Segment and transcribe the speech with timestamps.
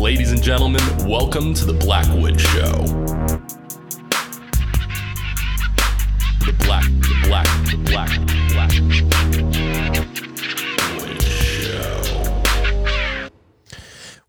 [0.00, 2.72] Ladies and gentlemen, welcome to the Blackwood Show.
[6.40, 8.08] The Black, the Black, the Black,
[8.48, 9.04] Black Show.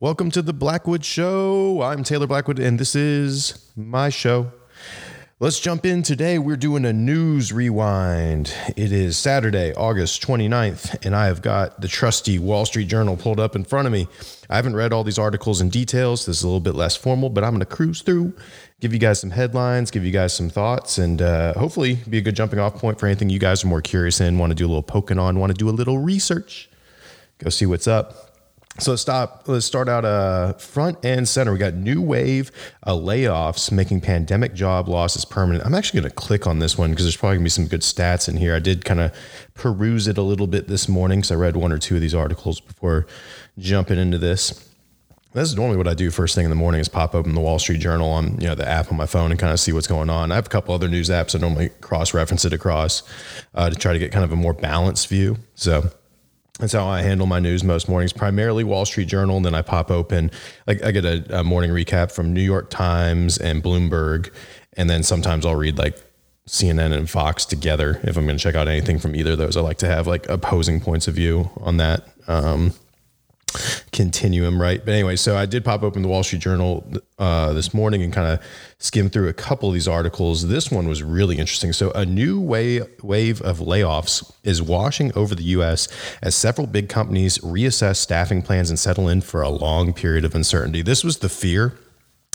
[0.01, 1.81] Welcome to the Blackwood Show.
[1.81, 4.51] I'm Taylor Blackwood, and this is my show.
[5.41, 6.37] Let's jump in today.
[6.37, 8.53] We're doing a news rewind.
[8.77, 13.39] It is Saturday, August 29th, and I have got the trusty Wall Street Journal pulled
[13.39, 14.07] up in front of me.
[14.51, 16.27] I haven't read all these articles in details.
[16.27, 18.33] This is a little bit less formal, but I'm going to cruise through,
[18.81, 22.21] give you guys some headlines, give you guys some thoughts, and uh, hopefully be a
[22.21, 24.67] good jumping off point for anything you guys are more curious in, want to do
[24.67, 26.69] a little poking on, want to do a little research.
[27.39, 28.30] Go see what's up.
[28.79, 29.43] So let's stop.
[29.47, 31.51] Let's start out uh, front and center.
[31.51, 32.51] We got new wave
[32.83, 35.65] uh, layoffs making pandemic job losses permanent.
[35.65, 37.67] I'm actually going to click on this one because there's probably going to be some
[37.67, 38.55] good stats in here.
[38.55, 39.13] I did kind of
[39.55, 42.15] peruse it a little bit this morning because I read one or two of these
[42.15, 43.07] articles before
[43.59, 44.67] jumping into this.
[45.33, 47.39] This is normally what I do first thing in the morning is pop open the
[47.39, 49.71] Wall Street Journal on you know the app on my phone and kind of see
[49.71, 50.31] what's going on.
[50.31, 53.03] I have a couple other news apps I normally cross reference it across
[53.53, 55.37] uh, to try to get kind of a more balanced view.
[55.55, 55.89] So
[56.61, 59.35] that's how I handle my news most mornings, primarily Wall Street Journal.
[59.37, 60.29] And then I pop open,
[60.67, 64.31] like I get a, a, morning recap from New York Times and Bloomberg.
[64.77, 65.97] And then sometimes I'll read like
[66.47, 69.57] CNN and Fox together if I'm going to check out anything from either of those.
[69.57, 72.07] I like to have like opposing points of view on that.
[72.27, 72.73] Um,
[74.01, 74.83] continuum, right?
[74.83, 76.83] But anyway, so I did pop open the Wall Street Journal
[77.19, 78.43] uh, this morning and kind of
[78.79, 80.47] skim through a couple of these articles.
[80.47, 81.71] This one was really interesting.
[81.71, 85.87] So, a new wave wave of layoffs is washing over the U.S.
[86.23, 90.33] as several big companies reassess staffing plans and settle in for a long period of
[90.33, 90.81] uncertainty.
[90.81, 91.77] This was the fear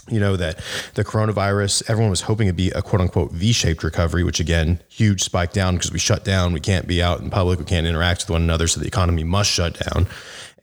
[0.09, 0.61] you know that
[0.95, 5.21] the coronavirus everyone was hoping it'd be a quote unquote v-shaped recovery which again huge
[5.23, 8.23] spike down because we shut down we can't be out in public we can't interact
[8.23, 10.07] with one another so the economy must shut down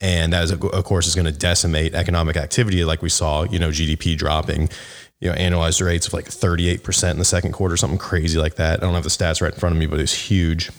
[0.00, 3.58] and that is of course is going to decimate economic activity like we saw you
[3.58, 4.68] know gdp dropping
[5.20, 8.82] you know annualized rates of like 38% in the second quarter something crazy like that.
[8.82, 10.70] I don't have the stats right in front of me but it's huge.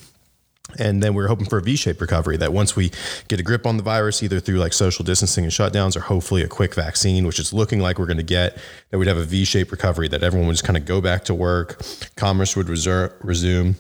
[0.78, 2.92] And then we are hoping for a V-shaped recovery that once we
[3.28, 6.42] get a grip on the virus, either through like social distancing and shutdowns or hopefully
[6.42, 8.58] a quick vaccine, which is looking like we're going to get,
[8.90, 11.36] that we'd have a V-shaped recovery, that everyone would just kind of go back to
[11.36, 11.82] work,
[12.18, 13.76] commerce would resume,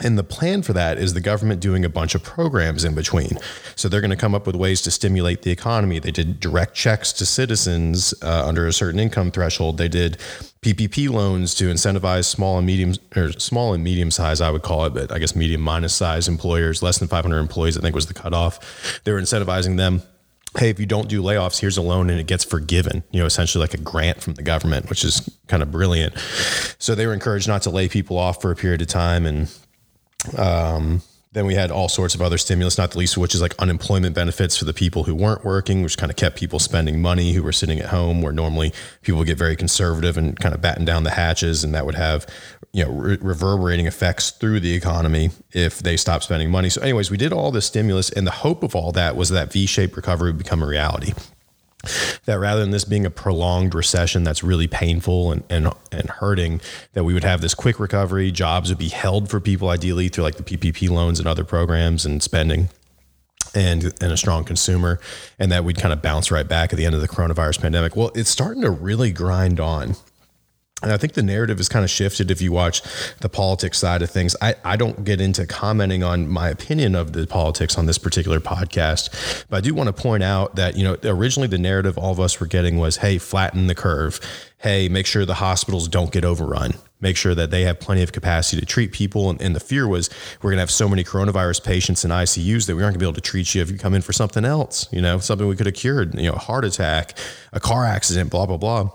[0.00, 3.38] and the plan for that is the government doing a bunch of programs in between.
[3.76, 5.98] So they're going to come up with ways to stimulate the economy.
[5.98, 9.78] They did direct checks to citizens uh, under a certain income threshold.
[9.78, 10.18] They did
[10.62, 14.84] PPP loans to incentivize small and medium or small and medium size, I would call
[14.86, 18.06] it, but I guess medium minus size employers, less than 500 employees, I think was
[18.06, 19.00] the cutoff.
[19.04, 20.02] They were incentivizing them
[20.58, 23.26] hey, if you don't do layoffs, here's a loan and it gets forgiven, you know,
[23.26, 26.12] essentially like a grant from the government, which is kind of brilliant.
[26.78, 29.26] So they were encouraged not to lay people off for a period of time.
[29.26, 29.54] And
[30.38, 33.40] um, then we had all sorts of other stimulus, not the least of which is
[33.40, 37.00] like unemployment benefits for the people who weren't working, which kind of kept people spending
[37.00, 38.72] money who were sitting at home, where normally
[39.02, 42.26] people get very conservative and kind of batten down the hatches, and that would have
[42.72, 46.68] you know re- reverberating effects through the economy if they stop spending money.
[46.68, 49.52] So, anyways, we did all this stimulus, and the hope of all that was that
[49.52, 51.12] V-shaped recovery would become a reality
[52.24, 56.60] that rather than this being a prolonged recession that's really painful and, and, and hurting,
[56.92, 60.24] that we would have this quick recovery, jobs would be held for people ideally through
[60.24, 62.68] like the PPP loans and other programs and spending
[63.54, 65.00] and and a strong consumer
[65.38, 67.96] and that we'd kind of bounce right back at the end of the coronavirus pandemic.
[67.96, 69.96] Well, it's starting to really grind on.
[70.82, 72.82] And I think the narrative has kind of shifted if you watch
[73.18, 74.34] the politics side of things.
[74.40, 78.40] I, I don't get into commenting on my opinion of the politics on this particular
[78.40, 82.12] podcast, but I do want to point out that, you know, originally the narrative all
[82.12, 84.20] of us were getting was, hey, flatten the curve.
[84.58, 86.74] Hey, make sure the hospitals don't get overrun.
[87.00, 89.30] Make sure that they have plenty of capacity to treat people.
[89.30, 90.10] And, and the fear was
[90.42, 93.04] we're going to have so many coronavirus patients in ICUs that we aren't going to
[93.04, 95.46] be able to treat you if you come in for something else, you know, something
[95.46, 97.16] we could have cured, you know, a heart attack,
[97.52, 98.90] a car accident, blah, blah, blah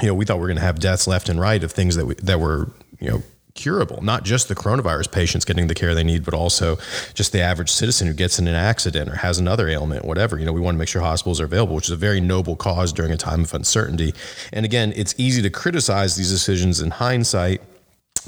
[0.00, 1.96] you know, we thought we were going to have deaths left and right of things
[1.96, 3.22] that we, that were, you know,
[3.54, 6.78] curable, not just the coronavirus patients getting the care they need, but also
[7.14, 10.38] just the average citizen who gets in an accident or has another ailment, whatever.
[10.38, 12.56] You know, we want to make sure hospitals are available, which is a very noble
[12.56, 14.14] cause during a time of uncertainty.
[14.52, 17.62] And again, it's easy to criticize these decisions in hindsight.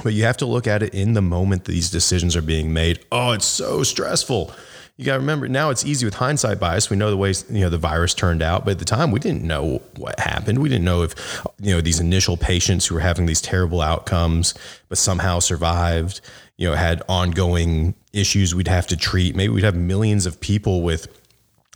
[0.02, 3.04] But you have to look at it in the moment these decisions are being made.
[3.12, 4.50] Oh, it's so stressful
[4.96, 6.90] you got to remember now it's easy with hindsight bias.
[6.90, 9.20] We know the way you know the virus turned out, but at the time we
[9.20, 10.58] didn't know what happened.
[10.58, 11.14] We didn't know if
[11.60, 14.54] you know these initial patients who were having these terrible outcomes,
[14.88, 16.20] but somehow survived.
[16.58, 19.34] You know, had ongoing issues we'd have to treat.
[19.34, 21.08] Maybe we'd have millions of people with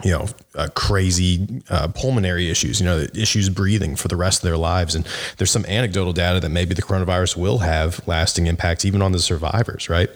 [0.04, 4.42] you know, uh, crazy uh, pulmonary issues, you know, issues breathing for the rest of
[4.42, 4.94] their lives.
[4.94, 5.08] And
[5.38, 9.18] there's some anecdotal data that maybe the coronavirus will have lasting impacts even on the
[9.18, 10.10] survivors, right?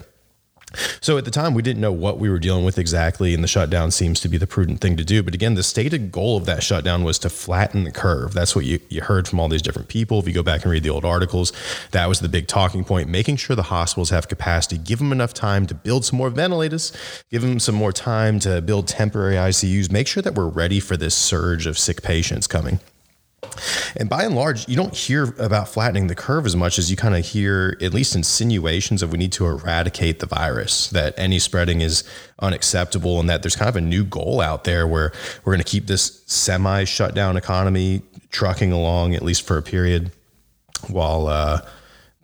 [1.00, 3.48] So at the time, we didn't know what we were dealing with exactly, and the
[3.48, 5.22] shutdown seems to be the prudent thing to do.
[5.22, 8.34] But again, the stated goal of that shutdown was to flatten the curve.
[8.34, 10.20] That's what you, you heard from all these different people.
[10.20, 11.52] If you go back and read the old articles,
[11.90, 15.34] that was the big talking point, making sure the hospitals have capacity, give them enough
[15.34, 16.92] time to build some more ventilators,
[17.30, 20.96] give them some more time to build temporary ICUs, make sure that we're ready for
[20.96, 22.78] this surge of sick patients coming.
[23.96, 26.96] And by and large, you don't hear about flattening the curve as much as you
[26.96, 31.38] kind of hear, at least insinuations of we need to eradicate the virus, that any
[31.38, 32.04] spreading is
[32.40, 35.12] unacceptable, and that there's kind of a new goal out there where
[35.44, 40.12] we're going to keep this semi shutdown economy trucking along, at least for a period,
[40.88, 41.60] while, uh,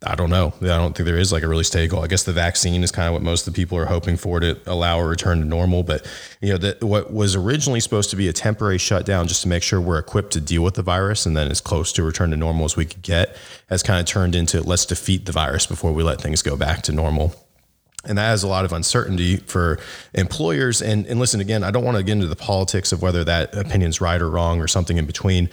[0.04, 0.52] I don't know.
[0.60, 2.04] I don't think there is like a really steady goal.
[2.04, 4.40] I guess the vaccine is kind of what most of the people are hoping for
[4.40, 5.82] to allow a return to normal.
[5.82, 6.06] But
[6.42, 9.62] you know, that what was originally supposed to be a temporary shutdown just to make
[9.62, 12.36] sure we're equipped to deal with the virus and then as close to return to
[12.36, 13.36] normal as we could get
[13.70, 16.82] has kind of turned into let's defeat the virus before we let things go back
[16.82, 17.45] to normal
[18.08, 19.78] and that has a lot of uncertainty for
[20.14, 20.82] employers.
[20.82, 23.54] And, and listen, again, I don't want to get into the politics of whether that
[23.54, 25.50] opinion's right or wrong or something in between.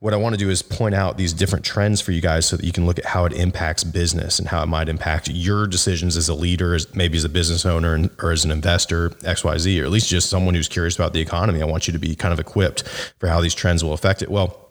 [0.00, 2.56] What I want to do is point out these different trends for you guys so
[2.56, 5.66] that you can look at how it impacts business and how it might impact your
[5.66, 9.80] decisions as a leader, as maybe as a business owner or as an investor, XYZ,
[9.80, 11.62] or at least just someone who's curious about the economy.
[11.62, 12.82] I want you to be kind of equipped
[13.18, 14.30] for how these trends will affect it.
[14.30, 14.63] Well,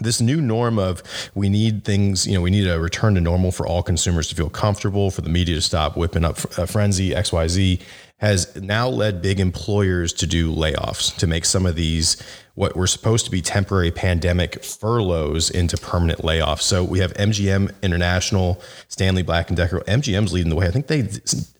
[0.00, 1.02] this new norm of
[1.34, 4.34] we need things, you know, we need a return to normal for all consumers to
[4.34, 7.80] feel comfortable, for the media to stop whipping up a frenzy, XYZ,
[8.18, 12.16] has now led big employers to do layoffs to make some of these
[12.54, 16.62] what were supposed to be temporary pandemic furloughs into permanent layoffs.
[16.62, 19.78] So we have MGM International, Stanley Black and Decker.
[19.80, 20.66] MGM's leading the way.
[20.66, 21.08] I think they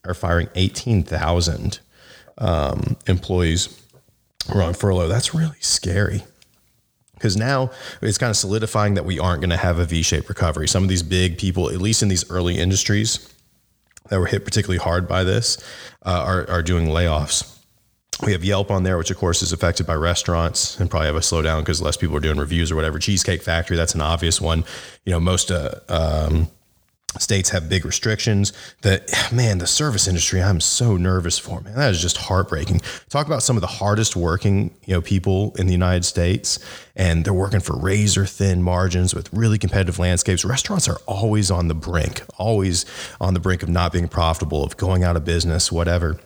[0.05, 1.79] are firing 18,000
[2.39, 3.81] um, employees
[4.51, 5.07] who are on furlough.
[5.07, 6.25] That's really scary
[7.19, 7.71] because now
[8.01, 10.69] it's kind of solidifying that we aren't going to have a V-shaped recovery.
[10.69, 13.29] Some of these big people, at least in these early industries
[14.09, 15.59] that were hit particularly hard by this,
[16.07, 17.57] uh, are, are doing layoffs.
[18.25, 21.17] We have Yelp on there, which of course is affected by restaurants and probably have
[21.17, 22.99] a slowdown because less people are doing reviews or whatever.
[22.99, 24.65] Cheesecake Factory, that's an obvious one.
[25.05, 26.49] You know, most uh, um,
[27.19, 28.53] states have big restrictions.
[28.83, 31.75] That man the service industry i'm so nervous for man.
[31.75, 32.81] That is just heartbreaking.
[33.09, 36.59] Talk about some of the hardest working you know people in the united states
[36.95, 40.45] and they're working for razor thin margins with really competitive landscapes.
[40.45, 42.85] Restaurants are always on the brink always
[43.21, 46.19] on the brink of not being profitable of going out of business whatever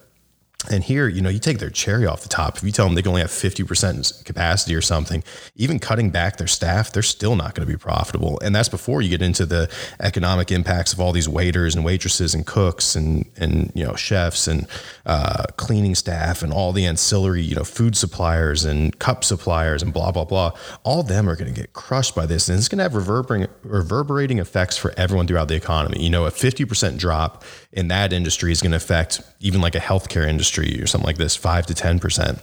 [0.71, 2.57] and here, you know, you take their cherry off the top.
[2.57, 5.25] If you tell them they can only have 50% capacity or something,
[5.57, 8.39] even cutting back their staff, they're still not going to be profitable.
[8.41, 9.69] And that's before you get into the
[9.99, 14.47] economic impacts of all these waiters and waitresses and cooks and, and you know, chefs
[14.47, 14.69] and
[15.05, 19.93] uh, cleaning staff and all the ancillary, you know, food suppliers and cup suppliers and
[19.93, 20.53] blah, blah, blah.
[20.85, 22.49] All of them are going to get crushed by this.
[22.49, 26.05] And it's going to have reverberating, reverberating effects for everyone throughout the economy.
[26.05, 27.43] You know, a 50% drop
[27.73, 31.19] in that industry is going to affect even like a healthcare industry or something like
[31.19, 32.43] this, five to 10%.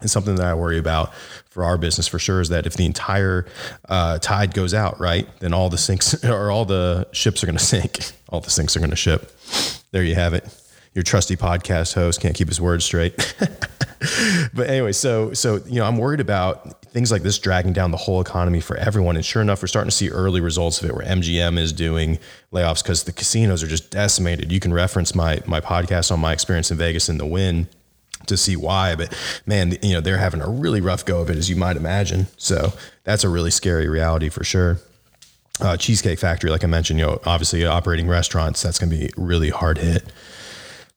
[0.00, 1.14] And something that I worry about
[1.48, 3.46] for our business for sure is that if the entire
[3.88, 7.58] uh, tide goes out, right, then all the sinks or all the ships are going
[7.58, 7.98] to sink.
[8.28, 9.30] All the sinks are going to ship.
[9.92, 10.44] There you have it.
[10.94, 13.14] Your trusty podcast host can't keep his words straight.
[14.52, 17.96] but anyway, so so you know, I'm worried about things like this dragging down the
[17.98, 19.16] whole economy for everyone.
[19.16, 22.18] And sure enough, we're starting to see early results of it where MGM is doing
[22.54, 24.50] layoffs because the casinos are just decimated.
[24.50, 27.68] You can reference my my podcast on my experience in Vegas in the Wynn
[28.28, 28.96] to see why.
[28.96, 29.14] But
[29.44, 32.28] man, you know, they're having a really rough go of it, as you might imagine.
[32.38, 32.72] So
[33.04, 34.78] that's a really scary reality for sure.
[35.60, 39.10] Uh, Cheesecake Factory, like I mentioned, you know, obviously operating restaurants, that's going to be
[39.18, 40.02] really hard hit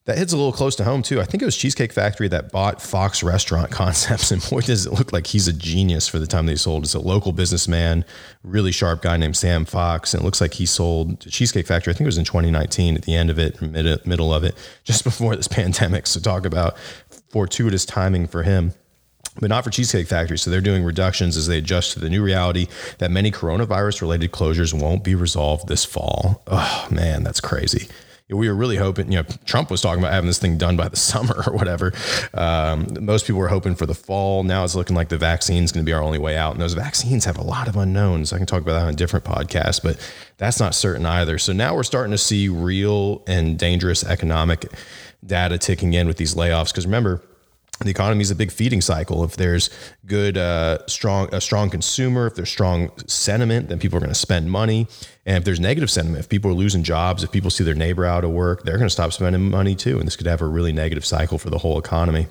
[0.06, 1.20] that hits a little close to home too.
[1.20, 4.92] I think it was Cheesecake Factory that bought Fox Restaurant Concepts, and boy, does it
[4.92, 6.84] look like he's a genius for the time they sold.
[6.84, 8.04] It's a local businessman,
[8.42, 11.92] really sharp guy named Sam Fox, and it looks like he sold Cheesecake Factory.
[11.92, 14.54] I think it was in 2019, at the end of it, mid, middle of it,
[14.84, 16.06] just before this pandemic.
[16.06, 16.78] So talk about
[17.30, 18.74] fortuitous timing for him
[19.38, 20.36] but not for Cheesecake Factory.
[20.36, 22.66] So they're doing reductions as they adjust to the new reality
[22.98, 26.42] that many coronavirus related closures won't be resolved this fall.
[26.48, 27.88] Oh man, that's crazy
[28.30, 30.88] we were really hoping, you know, Trump was talking about having this thing done by
[30.88, 31.92] the summer or whatever.
[32.34, 34.42] Um, most people were hoping for the fall.
[34.42, 36.52] Now it's looking like the vaccine is going to be our only way out.
[36.52, 38.32] And those vaccines have a lot of unknowns.
[38.32, 39.98] I can talk about that on a different podcast, but
[40.38, 41.38] that's not certain either.
[41.38, 44.66] So now we're starting to see real and dangerous economic
[45.24, 46.68] data ticking in with these layoffs.
[46.68, 47.22] Because remember,
[47.80, 49.24] the economy is a big feeding cycle.
[49.24, 49.70] If there's
[50.06, 54.14] good, uh, strong, a strong consumer, if there's strong sentiment, then people are going to
[54.14, 54.86] spend money.
[55.24, 58.04] And if there's negative sentiment, if people are losing jobs, if people see their neighbor
[58.04, 59.98] out of work, they're going to stop spending money too.
[59.98, 62.26] And this could have a really negative cycle for the whole economy.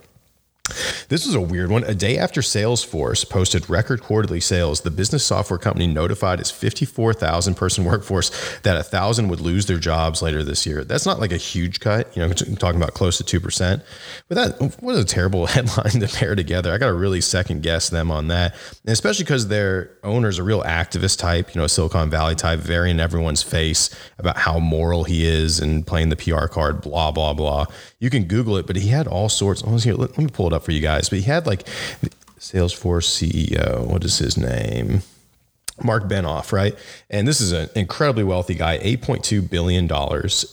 [1.10, 1.84] This was a weird one.
[1.84, 7.56] A day after Salesforce posted record quarterly sales, the business software company notified its 54,000
[7.56, 10.84] person workforce that a thousand would lose their jobs later this year.
[10.84, 13.82] That's not like a huge cut, you know, talking about close to 2%.
[14.28, 16.74] But that, was a terrible headline to pair together.
[16.74, 18.56] I got to really second guess them on that.
[18.86, 22.92] And especially because their owner's a real activist type, you know, Silicon Valley type, very
[22.92, 27.34] in everyone's face about how moral he is and playing the PR card, blah, blah,
[27.34, 27.66] blah.
[28.00, 29.64] You can Google it, but he had all sorts.
[29.66, 31.10] Oh, let me pull it up for you guys.
[31.10, 31.66] But he had like
[32.40, 33.86] Salesforce CEO.
[33.86, 35.02] What is his name?
[35.84, 36.76] Marc Benioff, right?
[37.10, 39.90] And this is an incredibly wealthy guy, $8.2 billion.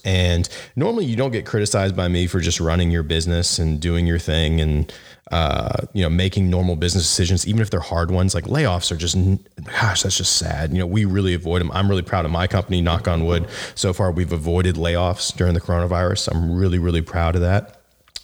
[0.04, 4.06] And normally you don't get criticized by me for just running your business and doing
[4.06, 4.92] your thing and,
[5.30, 8.34] uh, you know, making normal business decisions, even if they're hard ones.
[8.34, 9.16] Like layoffs are just,
[9.64, 10.72] gosh, that's just sad.
[10.72, 11.70] You know, we really avoid them.
[11.72, 13.48] I'm really proud of my company, knock on wood.
[13.74, 16.32] So far, we've avoided layoffs during the coronavirus.
[16.32, 17.75] I'm really, really proud of that.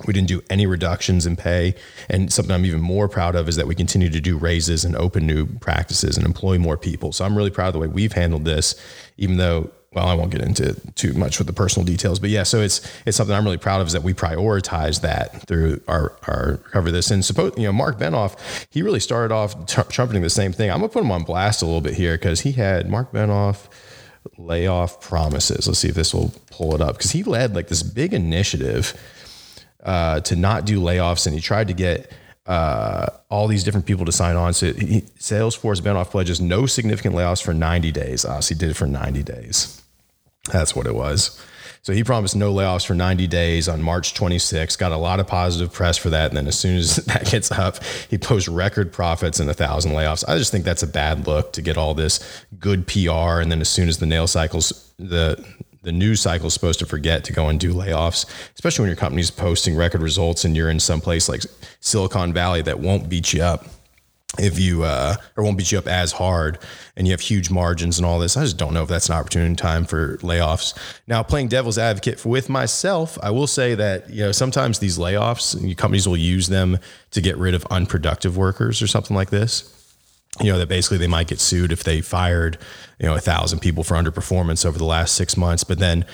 [0.06, 1.74] We didn't do any reductions in pay.
[2.08, 4.96] And something I'm even more proud of is that we continue to do raises and
[4.96, 7.12] open new practices and employ more people.
[7.12, 8.74] So I'm really proud of the way we've handled this,
[9.16, 12.44] even though well, I won't get into too much with the personal details, but yeah,
[12.44, 16.16] so it's it's something I'm really proud of is that we prioritize that through our
[16.26, 17.10] our cover this.
[17.10, 20.70] And suppose you know Marc Benioff, he really started off t- trumpeting the same thing.
[20.70, 23.68] I'm gonna put him on blast a little bit here because he had Marc Benioff
[24.38, 25.66] layoff promises.
[25.66, 28.98] Let's see if this will pull it up because he led like this big initiative
[29.82, 32.12] uh, to not do layoffs, and he tried to get
[32.46, 34.52] uh, all these different people to sign on.
[34.52, 38.22] So he, Salesforce Benioff pledges no significant layoffs for 90 days.
[38.22, 39.82] So he did it for 90 days.
[40.50, 41.40] That's what it was.
[41.82, 44.76] So he promised no layoffs for 90 days on March 26.
[44.76, 46.30] Got a lot of positive press for that.
[46.30, 49.92] And then as soon as that gets up, he posts record profits and a thousand
[49.92, 50.24] layoffs.
[50.28, 53.40] I just think that's a bad look to get all this good PR.
[53.40, 55.44] And then as soon as the nail cycles, the
[55.82, 58.96] the news cycle is supposed to forget to go and do layoffs, especially when your
[58.96, 61.42] company's posting record results and you're in some place like
[61.80, 63.66] Silicon Valley that won't beat you up
[64.38, 66.58] if you uh, or won't beat you up as hard
[66.96, 68.36] and you have huge margins and all this.
[68.36, 70.76] I just don't know if that's an opportune time for layoffs.
[71.06, 75.76] Now, playing devil's advocate with myself, I will say that you know sometimes these layoffs
[75.76, 76.78] companies will use them
[77.10, 79.81] to get rid of unproductive workers or something like this
[80.40, 82.58] you know that basically they might get sued if they fired
[82.98, 86.04] you know a thousand people for underperformance over the last six months but then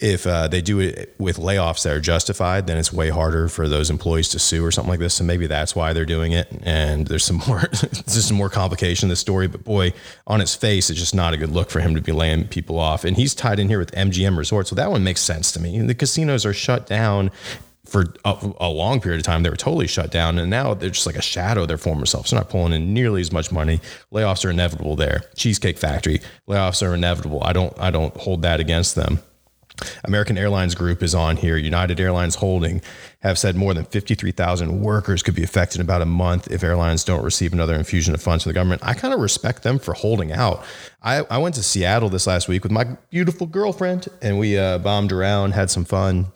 [0.00, 3.68] if uh, they do it with layoffs that are justified, then it's way harder for
[3.68, 5.14] those employees to sue or something like this.
[5.14, 6.48] So maybe that's why they're doing it.
[6.62, 9.48] And there's some more, there's some more complication in the story.
[9.48, 9.92] But boy,
[10.26, 12.78] on its face, it's just not a good look for him to be laying people
[12.78, 13.04] off.
[13.04, 15.80] And he's tied in here with MGM Resorts, so that one makes sense to me.
[15.80, 17.30] The casinos are shut down
[17.88, 20.38] for a, a, long period of time, they were totally shut down.
[20.38, 22.30] And now they're just like a shadow of their former selves.
[22.30, 23.80] They're not pulling in nearly as much money.
[24.12, 25.22] Layoffs are inevitable there.
[25.36, 27.42] Cheesecake Factory, layoffs are inevitable.
[27.42, 29.20] I don't, I don't hold that against them.
[30.04, 31.56] American Airlines Group is on here.
[31.56, 32.82] United Airlines Holding
[33.20, 37.04] have said more than 53,000 workers could be affected in about a month if airlines
[37.04, 38.82] don't receive another infusion of funds from the government.
[38.84, 40.64] I kind of respect them for holding out.
[41.02, 44.78] I, I went to Seattle this last week with my beautiful girlfriend and we uh,
[44.78, 46.26] bombed around, had some fun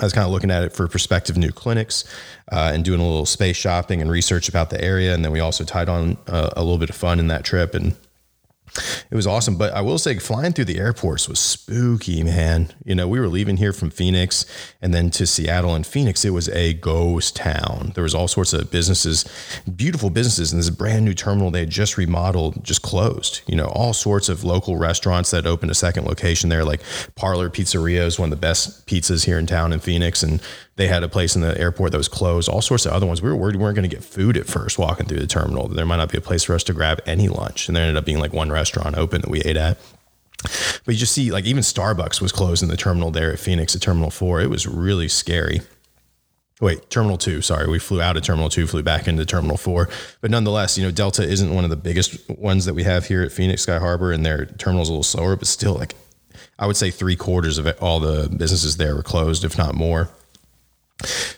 [0.00, 2.04] I was kind of looking at it for prospective new clinics
[2.50, 5.12] uh, and doing a little space shopping and research about the area.
[5.14, 7.74] And then we also tied on uh, a little bit of fun in that trip.
[7.74, 7.94] And
[9.10, 9.56] it was awesome.
[9.56, 12.72] But I will say, flying through the airports was spooky, man.
[12.84, 14.46] You know, we were leaving here from Phoenix
[14.80, 15.74] and then to Seattle.
[15.74, 17.92] And Phoenix, it was a ghost town.
[17.94, 19.24] There was all sorts of businesses,
[19.76, 20.52] beautiful businesses.
[20.52, 23.40] And this brand new terminal they had just remodeled, just closed.
[23.46, 26.82] You know, all sorts of local restaurants that opened a second location there, like
[27.16, 30.22] Parlor Pizzeria is one of the best pizzas here in town in Phoenix.
[30.22, 30.40] And
[30.80, 33.20] they had a place in the airport that was closed, all sorts of other ones.
[33.20, 35.68] We were worried we weren't going to get food at first walking through the terminal.
[35.68, 37.68] There might not be a place for us to grab any lunch.
[37.68, 39.76] And there ended up being like one restaurant open that we ate at.
[40.42, 43.76] But you just see, like, even Starbucks was closed in the terminal there at Phoenix
[43.76, 44.40] at Terminal 4.
[44.40, 45.60] It was really scary.
[46.62, 47.68] Wait, Terminal 2, sorry.
[47.68, 49.86] We flew out of Terminal 2, flew back into Terminal 4.
[50.22, 53.22] But nonetheless, you know, Delta isn't one of the biggest ones that we have here
[53.22, 55.94] at Phoenix Sky Harbor, and their terminal's a little slower, but still, like,
[56.58, 59.74] I would say three quarters of it, all the businesses there were closed, if not
[59.74, 60.08] more.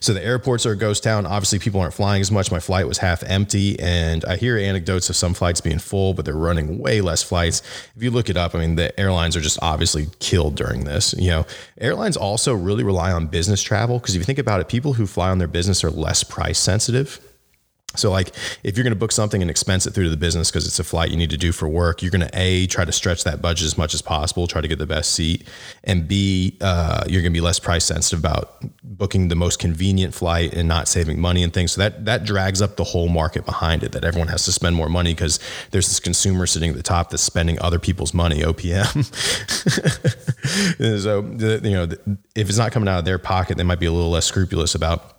[0.01, 1.27] So the airports are a ghost town.
[1.27, 2.51] Obviously, people aren't flying as much.
[2.51, 6.25] My flight was half empty, and I hear anecdotes of some flights being full, but
[6.25, 7.63] they're running way less flights.
[7.97, 11.15] If you look it up, I mean, the airlines are just obviously killed during this.
[11.17, 11.47] You know,
[11.79, 15.07] airlines also really rely on business travel because if you think about it, people who
[15.07, 17.21] fly on their business are less price sensitive.
[17.97, 20.51] So, like, if you're going to book something and expense it through to the business
[20.51, 22.85] because it's a flight you need to do for work, you're going to a try
[22.85, 25.47] to stretch that budget as much as possible, try to get the best seat,
[25.85, 30.15] and b uh, you're going to be less price sensitive about booking the most convenient
[30.15, 31.73] flight and not saving money and things.
[31.73, 33.93] So that that drags up the whole market behind it.
[33.93, 37.11] That everyone has to spend more money because there's this consumer sitting at the top
[37.11, 38.43] that's spending other people's money.
[38.43, 39.05] OPM.
[41.03, 41.23] so
[41.67, 41.89] you know,
[42.35, 44.75] if it's not coming out of their pocket, they might be a little less scrupulous
[44.75, 45.12] about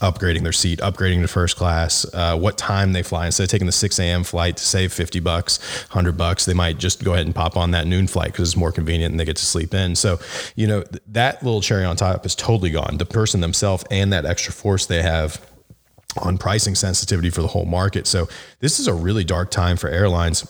[0.00, 3.26] upgrading their seat, upgrading to first class, uh, what time they fly.
[3.26, 4.24] Instead of taking the 6 a.m.
[4.24, 7.72] flight to save 50 bucks, 100 bucks, they might just go ahead and pop on
[7.72, 9.96] that noon flight because it's more convenient and they get to sleep in.
[9.96, 10.18] So,
[10.54, 12.98] you know, th- that little cherry on top is totally gone.
[12.98, 15.44] The person themselves and that extra force they have
[16.22, 18.06] on pricing sensitivity for the whole market.
[18.06, 18.28] So,
[18.60, 20.46] this is a really dark time for airlines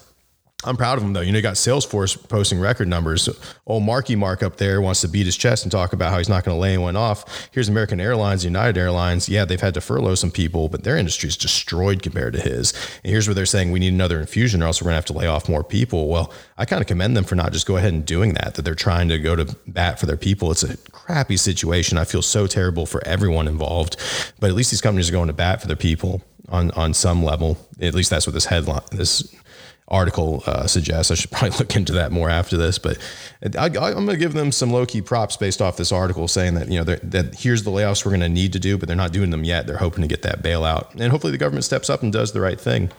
[0.64, 1.20] I'm proud of him though.
[1.20, 3.28] You know, you got Salesforce posting record numbers.
[3.64, 6.28] Old Marky Mark up there wants to beat his chest and talk about how he's
[6.28, 7.48] not going to lay anyone off.
[7.52, 9.28] Here's American Airlines, United Airlines.
[9.28, 12.72] Yeah, they've had to furlough some people, but their industry is destroyed compared to his.
[13.04, 15.04] And here's where they're saying we need another infusion or else we're going to have
[15.04, 16.08] to lay off more people.
[16.08, 18.62] Well, I kind of commend them for not just go ahead and doing that, that
[18.62, 20.50] they're trying to go to bat for their people.
[20.50, 21.98] It's a crappy situation.
[21.98, 23.96] I feel so terrible for everyone involved,
[24.40, 27.22] but at least these companies are going to bat for their people on, on some
[27.22, 27.58] level.
[27.80, 29.32] At least that's what this headline, this
[29.88, 31.10] article uh, suggests.
[31.10, 32.98] I should probably look into that more after this, but
[33.58, 36.54] I, am going to give them some low key props based off this article saying
[36.54, 38.96] that you know that here's the layoffs we're going to need to do, but they're
[38.96, 39.66] not doing them yet.
[39.66, 42.40] They're hoping to get that bailout, and hopefully the government steps up and does the
[42.40, 42.90] right thing.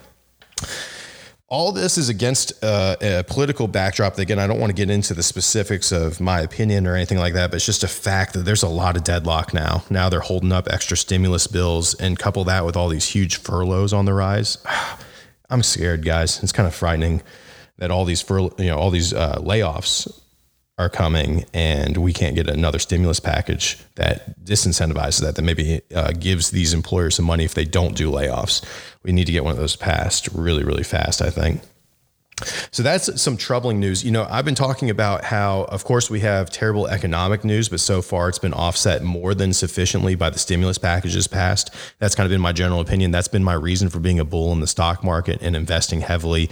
[1.51, 4.13] All this is against uh, a political backdrop.
[4.15, 7.17] That, again, I don't want to get into the specifics of my opinion or anything
[7.17, 9.83] like that, but it's just a fact that there's a lot of deadlock now.
[9.89, 13.93] Now they're holding up extra stimulus bills, and couple that with all these huge furloughs
[13.93, 14.59] on the rise.
[15.49, 16.41] I'm scared, guys.
[16.43, 17.21] It's kind of frightening
[17.77, 20.11] that all these fur, you know, all these uh, layoffs
[20.77, 25.35] are coming, and we can't get another stimulus package that disincentivizes that.
[25.35, 28.63] That maybe uh, gives these employers some money if they don't do layoffs.
[29.03, 31.21] We need to get one of those passed really, really fast.
[31.21, 31.61] I think.
[32.71, 34.03] So that's some troubling news.
[34.03, 37.79] You know, I've been talking about how, of course, we have terrible economic news, but
[37.79, 41.73] so far it's been offset more than sufficiently by the stimulus packages passed.
[41.99, 43.11] That's kind of been my general opinion.
[43.11, 46.49] That's been my reason for being a bull in the stock market and investing heavily.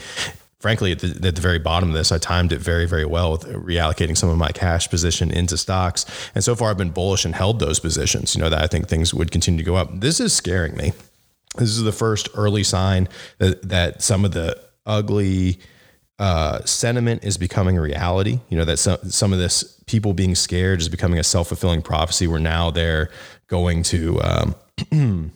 [0.59, 3.31] Frankly, at the, at the very bottom of this, I timed it very, very well
[3.31, 6.05] with reallocating some of my cash position into stocks.
[6.33, 8.87] And so far, I've been bullish and held those positions, you know, that I think
[8.87, 9.99] things would continue to go up.
[9.99, 10.93] This is scaring me.
[11.57, 15.59] This is the first early sign that, that some of the ugly,
[16.19, 18.39] uh, sentiment is becoming a reality.
[18.49, 21.81] You know that some some of this people being scared is becoming a self fulfilling
[21.81, 22.27] prophecy.
[22.27, 23.09] Where now they're
[23.47, 24.55] going to um,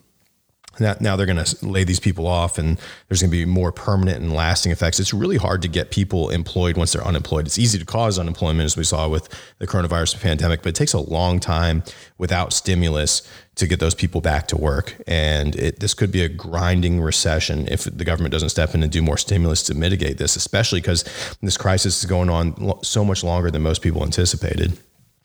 [0.81, 4.21] now they're going to lay these people off and there's going to be more permanent
[4.21, 4.99] and lasting effects.
[4.99, 7.45] It's really hard to get people employed once they're unemployed.
[7.45, 10.93] It's easy to cause unemployment, as we saw with the coronavirus pandemic, but it takes
[10.93, 11.83] a long time
[12.17, 14.95] without stimulus to get those people back to work.
[15.07, 18.91] And it, this could be a grinding recession if the government doesn't step in and
[18.91, 21.03] do more stimulus to mitigate this, especially because
[21.41, 24.77] this crisis is going on so much longer than most people anticipated.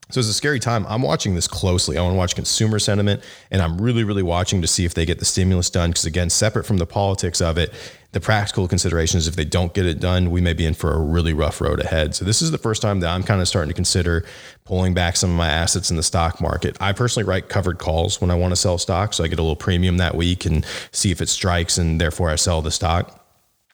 [0.08, 0.86] So it's a scary time.
[0.88, 1.98] I'm watching this closely.
[1.98, 5.04] I want to watch consumer sentiment, and I'm really, really watching to see if they
[5.04, 5.90] get the stimulus done.
[5.90, 7.72] Because again, separate from the politics of it,
[8.12, 10.98] the practical considerations, if they don't get it done, we may be in for a
[10.98, 12.14] really rough road ahead.
[12.14, 14.24] So this is the first time that I'm kind of starting to consider
[14.64, 16.76] pulling back some of my assets in the stock market.
[16.80, 19.42] I personally write covered calls when I want to sell stock, so I get a
[19.42, 23.25] little premium that week and see if it strikes, and therefore I sell the stock.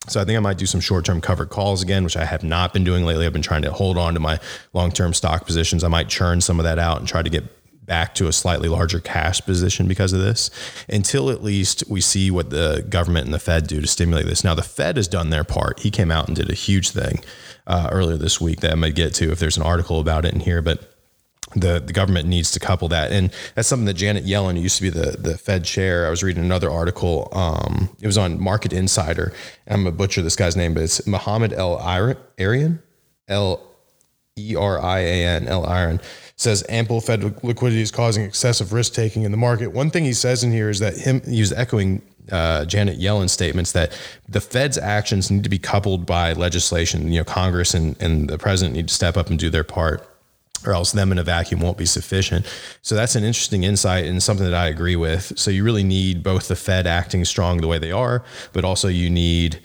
[0.08, 2.72] So I think I might do some short-term covered calls again, which I have not
[2.72, 3.24] been doing lately.
[3.24, 4.40] I've been trying to hold on to my
[4.72, 5.84] long-term stock positions.
[5.84, 7.44] I might churn some of that out and try to get
[7.84, 10.50] back to a slightly larger cash position because of this
[10.88, 14.44] until at least we see what the government and the Fed do to stimulate this.
[14.44, 15.80] Now, the Fed has done their part.
[15.80, 17.20] He came out and did a huge thing
[17.66, 20.34] uh, earlier this week that I might get to if there's an article about it
[20.34, 20.62] in here.
[20.62, 20.91] But
[21.54, 23.12] the, the government needs to couple that.
[23.12, 26.10] And that's something that Janet Yellen, who used to be the, the Fed chair, I
[26.10, 27.28] was reading another article.
[27.32, 29.32] Um, it was on Market Insider.
[29.66, 31.78] I'm going to butcher this guy's name, but it's Mohammed El
[32.38, 32.82] Arian,
[33.28, 33.60] L
[34.38, 36.02] E R I A N, El-Erian,
[36.36, 39.68] says ample Fed liquidity is causing excessive risk taking in the market.
[39.68, 43.32] One thing he says in here is that him, he was echoing uh, Janet Yellen's
[43.32, 43.92] statements that
[44.28, 47.12] the Fed's actions need to be coupled by legislation.
[47.12, 50.08] You know, Congress and, and the president need to step up and do their part
[50.64, 52.46] or else them in a vacuum won't be sufficient.
[52.82, 55.38] So that's an interesting insight and something that I agree with.
[55.38, 58.88] So you really need both the Fed acting strong the way they are, but also
[58.88, 59.60] you need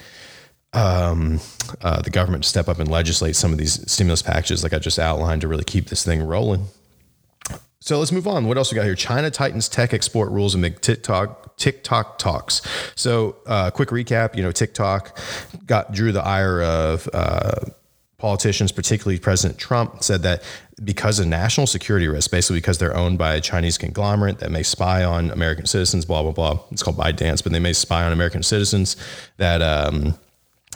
[0.73, 1.39] um,
[1.81, 4.79] uh, the government to step up and legislate some of these stimulus packages, like I
[4.79, 6.65] just outlined, to really keep this thing rolling.
[7.79, 8.47] So let's move on.
[8.47, 8.95] What else we got here?
[8.95, 12.61] China tightens tech export rules amid TikTok TikTok talks.
[12.95, 14.35] So, uh, quick recap.
[14.35, 15.17] You know, TikTok
[15.65, 17.61] got drew the ire of uh,
[18.17, 20.43] politicians, particularly President Trump, said that
[20.83, 24.63] because of national security risk, basically because they're owned by a Chinese conglomerate that may
[24.63, 26.59] spy on American citizens, blah blah blah.
[26.71, 28.95] It's called ByteDance, but they may spy on American citizens.
[29.37, 30.15] That um,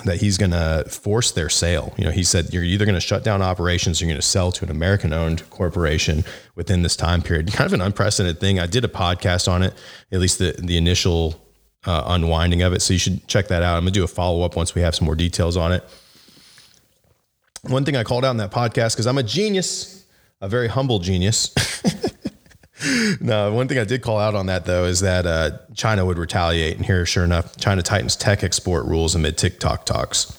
[0.05, 1.93] that he's going to force their sale.
[1.97, 4.27] You know, he said you're either going to shut down operations, or you're going to
[4.27, 6.23] sell to an American-owned corporation
[6.55, 7.51] within this time period.
[7.53, 8.59] Kind of an unprecedented thing.
[8.59, 9.73] I did a podcast on it,
[10.11, 11.43] at least the the initial
[11.85, 12.81] uh, unwinding of it.
[12.81, 13.77] So you should check that out.
[13.77, 15.83] I'm going to do a follow up once we have some more details on it.
[17.63, 20.05] One thing I called out in that podcast because I'm a genius,
[20.41, 21.53] a very humble genius.
[23.21, 26.17] no, one thing I did call out on that though is that uh, China would
[26.17, 30.37] retaliate, and here, sure enough, China tightens tech export rules amid TikTok talks.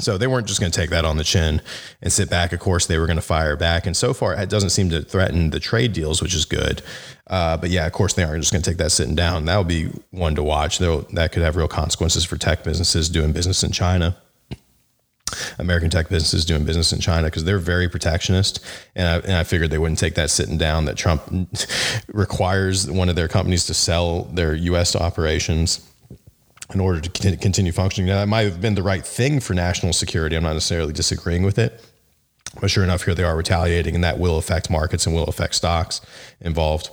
[0.00, 1.60] So they weren't just going to take that on the chin
[2.00, 2.52] and sit back.
[2.52, 5.02] Of course, they were going to fire back, and so far it doesn't seem to
[5.02, 6.82] threaten the trade deals, which is good.
[7.26, 9.46] Uh, but yeah, of course, they aren't just going to take that sitting down.
[9.46, 10.78] That would be one to watch.
[10.78, 14.16] Though that could have real consequences for tech businesses doing business in China.
[15.58, 18.64] American tech businesses doing business in China because they're very protectionist.
[18.94, 21.22] And I, and I figured they wouldn't take that sitting down that Trump
[22.08, 24.96] requires one of their companies to sell their U.S.
[24.96, 25.84] operations
[26.72, 28.08] in order to continue functioning.
[28.08, 30.36] Now, that might have been the right thing for national security.
[30.36, 31.82] I'm not necessarily disagreeing with it.
[32.60, 35.54] But sure enough, here they are retaliating, and that will affect markets and will affect
[35.54, 36.00] stocks
[36.40, 36.90] involved.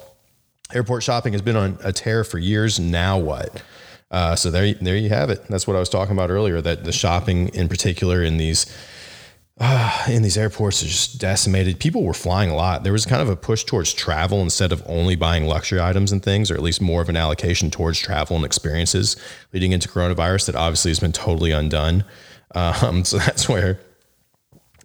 [0.73, 2.79] Airport shopping has been on a tear for years.
[2.79, 3.61] Now what?
[4.11, 5.45] Uh, so there, there you have it.
[5.47, 6.61] That's what I was talking about earlier.
[6.61, 8.65] That the shopping, in particular, in these
[9.57, 11.79] uh, in these airports, is just decimated.
[11.79, 12.83] People were flying a lot.
[12.83, 16.21] There was kind of a push towards travel instead of only buying luxury items and
[16.21, 19.15] things, or at least more of an allocation towards travel and experiences,
[19.53, 20.47] leading into coronavirus.
[20.47, 22.03] That obviously has been totally undone.
[22.53, 23.79] Um, so that's where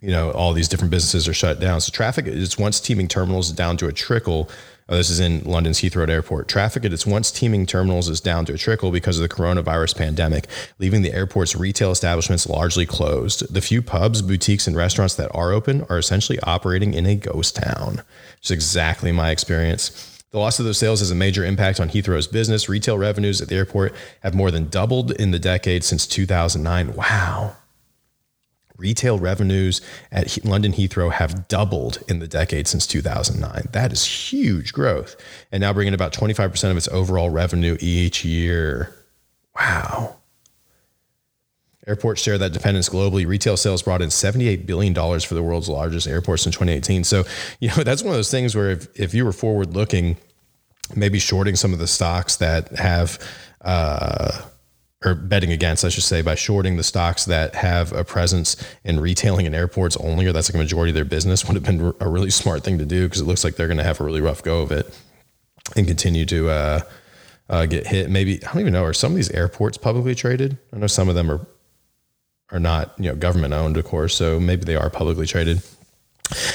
[0.01, 1.79] you know all these different businesses are shut down.
[1.79, 4.49] So traffic is once teeming terminals down to a trickle
[4.89, 6.47] Oh, this is in London's Heathrow Airport.
[6.47, 9.97] Traffic at its once teeming terminals is down to a trickle because of the coronavirus
[9.97, 10.47] pandemic,
[10.79, 13.53] leaving the airport's retail establishments largely closed.
[13.53, 17.55] The few pubs, boutiques, and restaurants that are open are essentially operating in a ghost
[17.55, 18.01] town.
[18.39, 20.07] It's exactly my experience.
[20.31, 22.69] The loss of those sales has a major impact on Heathrow's business.
[22.69, 26.95] Retail revenues at the airport have more than doubled in the decade since 2009.
[26.95, 27.57] Wow.
[28.81, 29.79] Retail revenues
[30.11, 33.69] at London Heathrow have doubled in the decade since 2009.
[33.71, 35.15] That is huge growth.
[35.51, 38.93] And now bringing about 25% of its overall revenue each year.
[39.55, 40.17] Wow.
[41.85, 43.27] Airports share that dependence globally.
[43.27, 47.03] Retail sales brought in $78 billion for the world's largest airports in 2018.
[47.03, 47.23] So,
[47.59, 50.17] you know, that's one of those things where if, if you were forward looking,
[50.95, 53.19] maybe shorting some of the stocks that have,
[53.61, 54.41] uh,
[55.03, 58.99] or betting against, I should say, by shorting the stocks that have a presence in
[58.99, 61.93] retailing and airports only, or that's like a majority of their business, would have been
[61.99, 64.03] a really smart thing to do because it looks like they're going to have a
[64.03, 64.97] really rough go of it
[65.75, 66.79] and continue to uh,
[67.49, 68.09] uh, get hit.
[68.09, 68.83] Maybe I don't even know.
[68.83, 70.57] Are some of these airports publicly traded?
[70.73, 71.45] I know some of them are
[72.51, 74.13] are not, you know, government owned, of course.
[74.13, 75.61] So maybe they are publicly traded.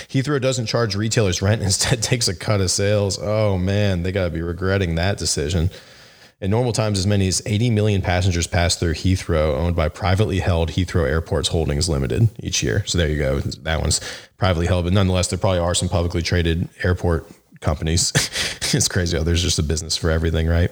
[0.08, 3.18] Heathrow doesn't charge retailers rent; instead takes a cut of sales.
[3.20, 5.70] Oh man, they got to be regretting that decision.
[6.38, 10.40] In normal times, as many as 80 million passengers pass through Heathrow, owned by privately
[10.40, 12.84] held Heathrow Airports Holdings Limited each year.
[12.86, 13.40] So there you go.
[13.40, 14.00] That one's
[14.36, 17.26] privately held, but nonetheless, there probably are some publicly traded airport
[17.60, 18.12] companies.
[18.74, 20.70] it's crazy how there's just a business for everything, right?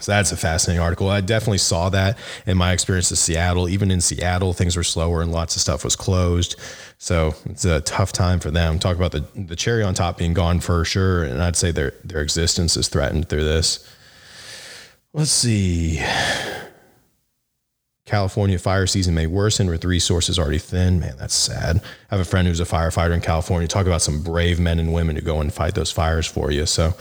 [0.00, 1.08] So that's a fascinating article.
[1.08, 3.70] I definitely saw that in my experience in Seattle.
[3.70, 6.56] Even in Seattle, things were slower and lots of stuff was closed.
[6.98, 8.78] So it's a tough time for them.
[8.78, 11.94] Talk about the the cherry on top being gone for sure, and I'd say their
[12.04, 13.90] their existence is threatened through this.
[15.16, 15.98] Let's see.
[18.04, 21.00] California fire season may worsen with resources already thin.
[21.00, 21.78] Man, that's sad.
[22.10, 23.66] I have a friend who's a firefighter in California.
[23.66, 26.66] Talk about some brave men and women who go and fight those fires for you.
[26.66, 26.92] So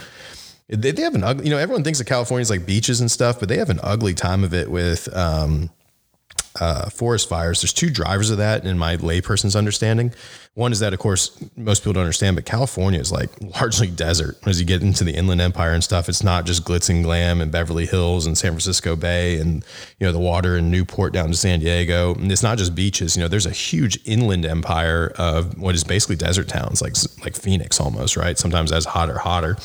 [0.69, 3.11] they, they have an ugly, you know, everyone thinks of California is like beaches and
[3.11, 5.69] stuff, but they have an ugly time of it with um,
[6.59, 7.61] uh, forest fires.
[7.61, 10.13] There's two drivers of that in my layperson's understanding.
[10.53, 14.37] One is that, of course, most people don't understand, but California is like largely desert.
[14.45, 17.41] As you get into the Inland Empire and stuff, it's not just glitz and glam
[17.41, 19.65] and Beverly Hills and San Francisco Bay and
[19.99, 22.15] you know the water in Newport down to San Diego.
[22.15, 23.17] And it's not just beaches.
[23.17, 27.35] You know, there's a huge inland empire of what is basically desert towns, like like
[27.35, 28.37] Phoenix almost, right?
[28.37, 29.57] Sometimes as hot or hotter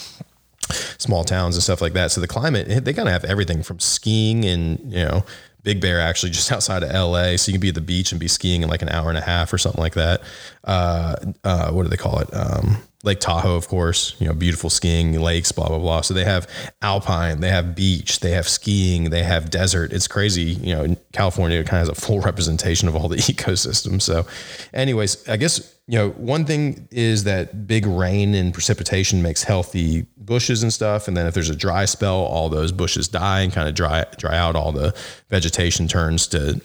[0.98, 2.10] small towns and stuff like that.
[2.10, 5.24] So the climate, they kind of have everything from skiing and, you know,
[5.62, 7.36] Big Bear actually just outside of LA.
[7.36, 9.18] So you can be at the beach and be skiing in like an hour and
[9.18, 10.22] a half or something like that.
[10.64, 12.28] Uh, uh, what do they call it?
[12.32, 16.02] Um, Lake Tahoe, of course, you know, beautiful skiing lakes, blah, blah, blah.
[16.02, 16.46] So they have
[16.82, 19.92] alpine, they have beach, they have skiing, they have desert.
[19.92, 20.42] It's crazy.
[20.42, 24.02] You know, California kind of has a full representation of all the ecosystems.
[24.02, 24.26] So,
[24.74, 30.06] anyways, I guess, you know, one thing is that big rain and precipitation makes healthy
[30.18, 31.08] bushes and stuff.
[31.08, 34.04] And then if there's a dry spell, all those bushes die and kind of dry,
[34.18, 34.56] dry out.
[34.56, 34.94] All the
[35.30, 36.60] vegetation turns to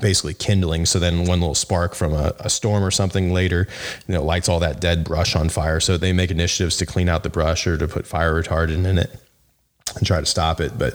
[0.00, 0.86] basically kindling.
[0.86, 3.68] So then one little spark from a, a, storm or something later,
[4.06, 5.80] you know, lights all that dead brush on fire.
[5.80, 8.98] So they make initiatives to clean out the brush or to put fire retardant in
[8.98, 9.10] it
[9.96, 10.78] and try to stop it.
[10.78, 10.94] But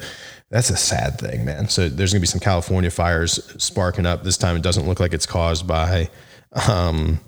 [0.49, 1.69] that's a sad thing, man.
[1.69, 4.23] So there's going to be some California fires sparking up.
[4.23, 6.09] This time it doesn't look like it's caused by,
[6.67, 7.19] um,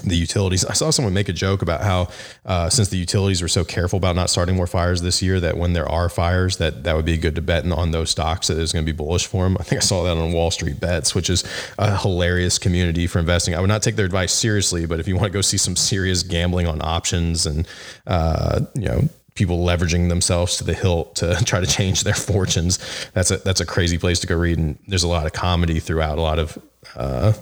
[0.00, 0.64] the utilities.
[0.64, 2.08] I saw someone make a joke about how
[2.44, 5.56] uh, since the utilities were so careful about not starting more fires this year, that
[5.56, 8.58] when there are fires, that that would be good to bet on those stocks that
[8.58, 9.56] is going to be bullish for them.
[9.60, 11.44] I think I saw that on Wall Street Bets, which is
[11.78, 13.54] a hilarious community for investing.
[13.54, 15.76] I would not take their advice seriously, but if you want to go see some
[15.76, 17.68] serious gambling on options and
[18.06, 22.78] uh, you know people leveraging themselves to the hilt to try to change their fortunes,
[23.12, 24.58] that's a that's a crazy place to go read.
[24.58, 26.58] And there's a lot of comedy throughout, a lot of
[26.96, 27.32] uh,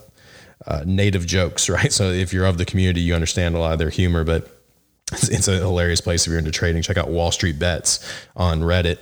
[0.66, 1.92] uh, native jokes, right?
[1.92, 4.49] So if you're of the community, you understand a lot of their humor, but
[5.12, 6.83] it's, it's a hilarious place if you're into trading.
[6.83, 8.99] Check out Wall Street Bets on Reddit.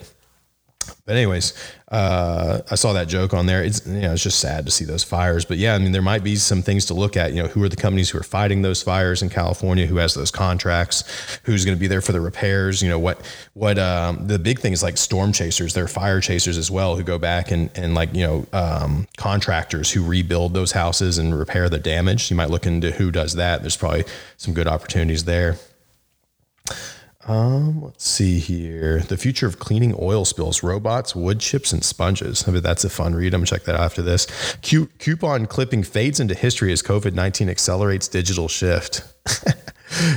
[1.04, 1.54] But anyways,
[1.90, 3.62] uh, I saw that joke on there.
[3.62, 5.44] It's you know it's just sad to see those fires.
[5.44, 7.32] But yeah, I mean there might be some things to look at.
[7.32, 9.86] You know, who are the companies who are fighting those fires in California?
[9.86, 11.04] Who has those contracts?
[11.44, 12.82] Who's going to be there for the repairs?
[12.82, 13.20] You know what
[13.54, 15.74] what um, the big thing is like storm chasers.
[15.74, 19.90] They're fire chasers as well who go back and and like you know um, contractors
[19.90, 22.30] who rebuild those houses and repair the damage.
[22.30, 23.62] You might look into who does that.
[23.62, 24.04] There's probably
[24.36, 25.56] some good opportunities there.
[27.28, 29.00] Um, let's see here.
[29.00, 32.48] The future of cleaning oil spills, robots, wood chips, and sponges.
[32.48, 33.34] I mean, that's a fun read.
[33.34, 34.26] I'm gonna check that out after this.
[34.62, 39.02] Cu- coupon clipping fades into history as COVID 19 accelerates digital shift.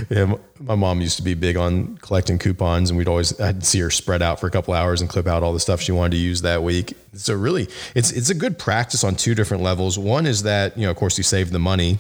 [0.10, 3.82] yeah, my mom used to be big on collecting coupons, and we'd always I'd see
[3.82, 6.12] her spread out for a couple hours and clip out all the stuff she wanted
[6.12, 6.94] to use that week.
[7.14, 10.00] So really, it's it's a good practice on two different levels.
[10.00, 12.00] One is that you know, of course, you save the money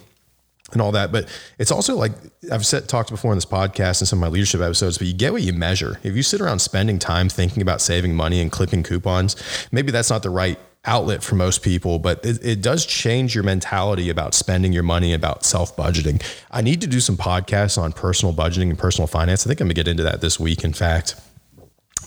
[0.74, 1.12] and all that.
[1.12, 2.14] But it's also like
[2.52, 5.14] I've said talked before in this podcast and some of my leadership episodes, but you
[5.14, 6.00] get what you measure.
[6.04, 9.36] If you sit around spending time thinking about saving money and clipping coupons,
[9.72, 13.44] maybe that's not the right outlet for most people, but it, it does change your
[13.44, 16.22] mentality about spending your money, about self budgeting.
[16.50, 19.46] I need to do some podcasts on personal budgeting and personal finance.
[19.46, 21.16] I think I'm gonna get into that this week, in fact.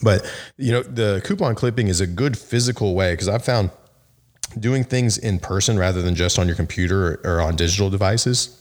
[0.03, 3.70] But you know, the coupon clipping is a good physical way because I've found
[4.59, 8.61] doing things in person rather than just on your computer or, or on digital devices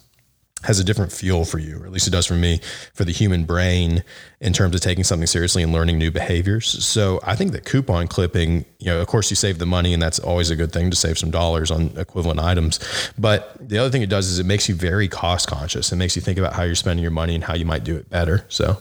[0.64, 2.60] has a different feel for you, or at least it does for me,
[2.94, 4.04] for the human brain
[4.40, 6.68] in terms of taking something seriously and learning new behaviors.
[6.86, 10.02] So I think that coupon clipping, you know, of course you save the money and
[10.02, 12.80] that's always a good thing to save some dollars on equivalent items.
[13.18, 15.92] But the other thing it does is it makes you very cost conscious.
[15.92, 17.98] It makes you think about how you're spending your money and how you might do
[17.98, 18.46] it better.
[18.48, 18.78] So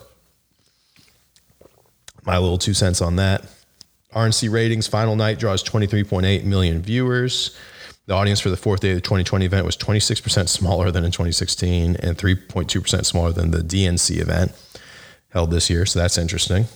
[2.24, 3.44] my little two cents on that.
[4.14, 7.56] RNC ratings final night draws 23.8 million viewers.
[8.06, 11.12] The audience for the fourth day of the 2020 event was 26% smaller than in
[11.12, 14.52] 2016 and 3.2% smaller than the DNC event
[15.30, 15.86] held this year.
[15.86, 16.66] So that's interesting.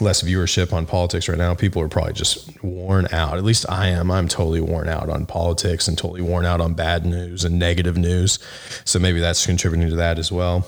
[0.00, 1.54] Less viewership on politics right now.
[1.54, 3.38] People are probably just worn out.
[3.38, 4.10] At least I am.
[4.10, 7.96] I'm totally worn out on politics and totally worn out on bad news and negative
[7.96, 8.38] news.
[8.84, 10.66] So maybe that's contributing to that as well.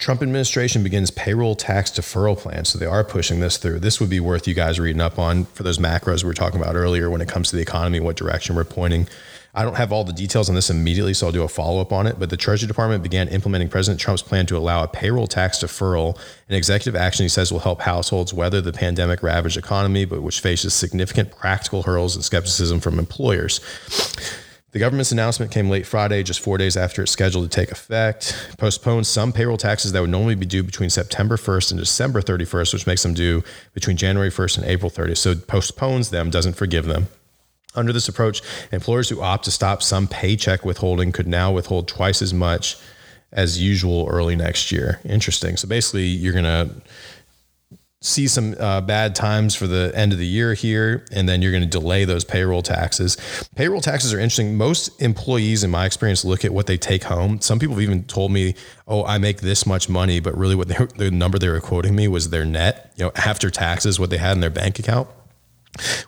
[0.00, 2.64] Trump administration begins payroll tax deferral plan.
[2.64, 3.80] So they are pushing this through.
[3.80, 6.58] This would be worth you guys reading up on for those macros we were talking
[6.58, 9.06] about earlier when it comes to the economy, what direction we're pointing.
[9.54, 11.92] I don't have all the details on this immediately, so I'll do a follow up
[11.92, 12.18] on it.
[12.18, 16.16] But the Treasury Department began implementing President Trump's plan to allow a payroll tax deferral,
[16.48, 20.40] an executive action he says will help households weather the pandemic ravaged economy, but which
[20.40, 23.60] faces significant practical hurdles and skepticism from employers.
[24.72, 28.54] The government's announcement came late Friday, just four days after it's scheduled to take effect.
[28.56, 32.72] Postponed some payroll taxes that would normally be due between September 1st and December 31st,
[32.72, 33.42] which makes them due
[33.74, 35.18] between January 1st and April 30th.
[35.18, 37.08] So postpones them, doesn't forgive them.
[37.74, 42.22] Under this approach, employers who opt to stop some paycheck withholding could now withhold twice
[42.22, 42.76] as much
[43.32, 45.00] as usual early next year.
[45.04, 45.56] Interesting.
[45.56, 46.70] So basically, you're going to
[48.02, 51.52] see some uh, bad times for the end of the year here, and then you're
[51.52, 53.16] going to delay those payroll taxes.
[53.54, 54.56] Payroll taxes are interesting.
[54.56, 57.40] Most employees, in my experience, look at what they take home.
[57.40, 58.54] Some people have even told me,
[58.88, 61.94] "Oh, I make this much money," but really, what they, the number they were quoting
[61.94, 65.08] me was their net, you know, after taxes, what they had in their bank account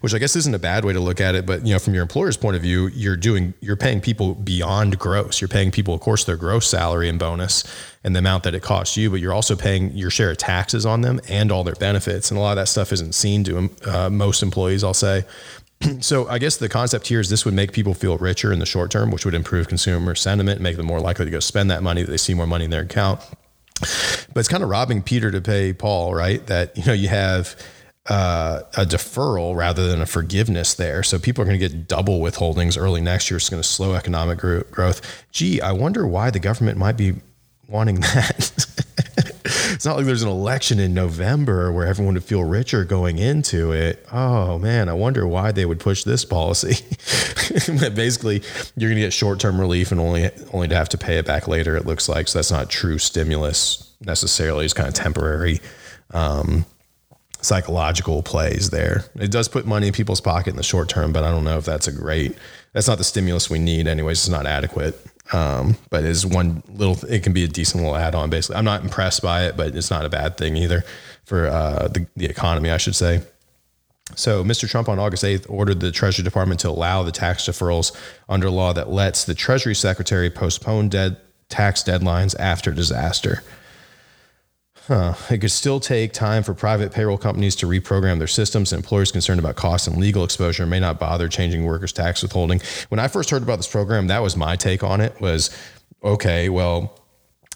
[0.01, 1.47] which I guess isn't a bad way to look at it.
[1.47, 4.99] But you know, from your employer's point of view, you're doing you're paying people beyond
[4.99, 5.41] gross.
[5.41, 7.65] You're paying people, of course, their gross salary and bonus
[8.05, 10.85] and the amount that it costs you, but you're also paying your share of taxes
[10.85, 12.31] on them and all their benefits.
[12.31, 14.85] And a lot of that stuff isn't seen to uh, most employees.
[14.85, 15.25] I'll say.
[16.01, 18.67] so I guess the concept here is this would make people feel richer in the
[18.67, 21.83] short term, which would improve consumer sentiment, make them more likely to go spend that
[21.83, 23.21] money that they see more money in their account.
[23.81, 26.45] But it's kind of robbing Peter to pay Paul, right?
[26.47, 27.57] That you know you have
[28.09, 31.03] uh, a deferral rather than a forgiveness there.
[31.03, 33.37] So people are going to get double withholdings early next year.
[33.37, 35.25] It's going to slow economic gro- growth.
[35.31, 37.15] Gee, I wonder why the government might be
[37.69, 38.53] wanting that.
[39.45, 43.73] it's not like there's an election in November where everyone would feel richer going into
[43.73, 44.05] it.
[44.13, 46.85] Oh man, I wonder why they would push this policy.
[47.95, 48.43] Basically,
[48.77, 51.47] you're going to get short-term relief and only only to have to pay it back
[51.47, 51.77] later.
[51.77, 54.65] It looks like so that's not true stimulus necessarily.
[54.65, 55.61] It's kind of temporary.
[56.11, 56.67] Um,
[57.43, 59.05] psychological plays there.
[59.17, 61.59] It does put money in people's pocket in the short term, but I don't know
[61.59, 62.37] if that's a great.
[62.73, 64.21] That's not the stimulus we need, anyways.
[64.21, 64.99] It's not adequate.
[65.33, 66.99] Um, but is one little.
[67.09, 68.31] It can be a decent little add-on.
[68.31, 70.85] Basically, I'm not impressed by it, but it's not a bad thing either
[71.25, 73.23] for uh, the the economy, I should say.
[74.15, 74.69] So, Mr.
[74.69, 77.97] Trump on August 8th ordered the Treasury Department to allow the tax deferrals
[78.29, 81.17] under law that lets the Treasury Secretary postpone dead
[81.49, 83.43] tax deadlines after disaster.
[84.89, 85.15] Huh.
[85.31, 88.73] It could still take time for private payroll companies to reprogram their systems.
[88.73, 92.61] Employers concerned about cost and legal exposure may not bother changing workers' tax withholding.
[92.89, 95.21] When I first heard about this program, that was my take on it.
[95.21, 95.57] Was
[96.03, 96.49] okay.
[96.49, 96.99] Well,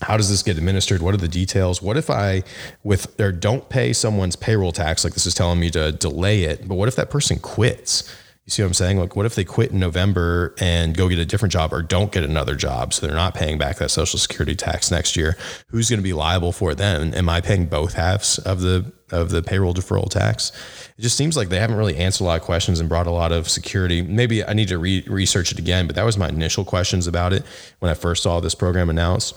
[0.02, 1.02] how does this get administered?
[1.02, 1.82] What are the details?
[1.82, 2.44] What if I
[2.84, 6.68] with or don't pay someone's payroll tax like this is telling me to delay it,
[6.68, 8.14] but what if that person quits?
[8.46, 8.98] You see what I'm saying?
[8.98, 12.12] Like what if they quit in November and go get a different job or don't
[12.12, 15.36] get another job so they're not paying back that social security tax next year?
[15.70, 17.12] Who's going to be liable for it then?
[17.14, 20.52] Am I paying both halves of the of the payroll deferral tax?
[20.96, 23.10] It just seems like they haven't really answered a lot of questions and brought a
[23.10, 24.00] lot of security.
[24.00, 27.32] Maybe I need to re- research it again, but that was my initial questions about
[27.32, 27.44] it
[27.80, 29.36] when I first saw this program announced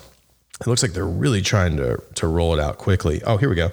[0.62, 3.22] it looks like they're really trying to to roll it out quickly.
[3.26, 3.72] Oh, here we go.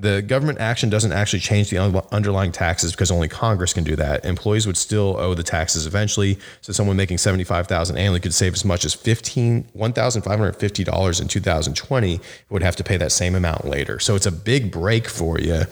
[0.00, 1.78] The government action doesn't actually change the
[2.10, 4.24] underlying taxes because only Congress can do that.
[4.24, 6.38] Employees would still owe the taxes eventually.
[6.62, 10.22] So someone making seventy five thousand annually could save as much as fifteen one thousand
[10.22, 12.18] five hundred fifty dollars in two thousand twenty.
[12.48, 13.98] Would have to pay that same amount later.
[13.98, 15.64] So it's a big break for you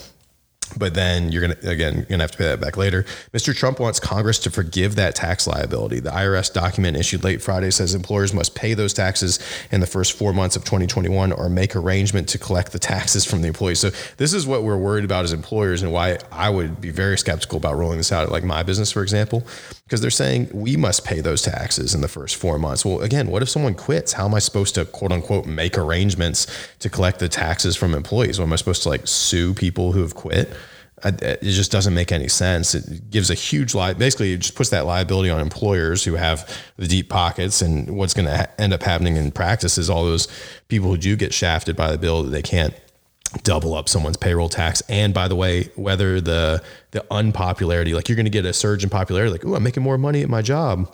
[0.76, 3.04] but then you're gonna again you're gonna have to pay that back later.
[3.32, 3.54] Mr.
[3.54, 6.00] Trump wants Congress to forgive that tax liability.
[6.00, 9.38] The IRS document issued late Friday says employers must pay those taxes
[9.70, 13.42] in the first four months of 2021 or make arrangement to collect the taxes from
[13.42, 13.80] the employees.
[13.80, 17.18] So this is what we're worried about as employers and why I would be very
[17.18, 19.46] skeptical about rolling this out at like my business, for example,
[19.84, 22.84] because they're saying we must pay those taxes in the first four months.
[22.84, 24.12] Well, again, what if someone quits?
[24.12, 26.46] How am I supposed to quote unquote make arrangements
[26.80, 28.38] to collect the taxes from employees?
[28.38, 30.52] Or am I supposed to like sue people who have quit?
[31.04, 32.74] It just doesn't make any sense.
[32.74, 36.48] It gives a huge li Basically, it just puts that liability on employers who have
[36.76, 37.62] the deep pockets.
[37.62, 40.28] And what's going to end up happening in practice is all those
[40.68, 42.74] people who do get shafted by the bill that they can't
[43.42, 44.82] double up someone's payroll tax.
[44.88, 48.82] And by the way, whether the the unpopularity, like you're going to get a surge
[48.82, 50.92] in popularity, like, oh, I'm making more money at my job